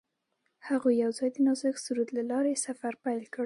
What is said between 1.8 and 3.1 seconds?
سرود له لارې سفر